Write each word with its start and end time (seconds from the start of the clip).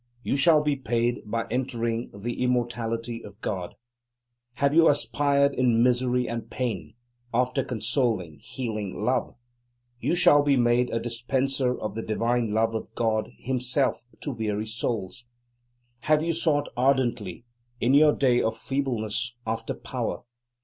You 0.23 0.35
shall 0.35 0.63
be 0.63 0.75
paid 0.75 1.21
by 1.27 1.45
entering 1.51 2.09
the 2.11 2.41
immortality 2.43 3.23
of 3.23 3.39
God. 3.41 3.75
Have 4.53 4.73
you 4.73 4.89
aspired, 4.89 5.53
in 5.53 5.83
misery 5.83 6.27
and 6.27 6.49
pain, 6.49 6.95
after 7.31 7.63
consoling, 7.63 8.39
healing 8.39 9.03
love? 9.05 9.35
You 9.99 10.15
shall 10.15 10.41
be 10.41 10.57
made 10.57 10.89
a 10.89 10.99
dispenser 10.99 11.79
of 11.79 11.93
the 11.93 12.01
divine 12.01 12.51
love 12.51 12.73
of 12.73 12.87
God 12.95 13.29
Himself 13.37 14.03
to 14.21 14.31
weary 14.31 14.65
souls. 14.65 15.23
Have 15.99 16.23
you 16.23 16.33
sought 16.33 16.67
ardently, 16.75 17.45
in 17.79 17.93
your 17.93 18.13
day 18.15 18.41
of 18.41 18.57
feebleness, 18.57 19.35
after 19.45 19.75
power? 19.75 20.23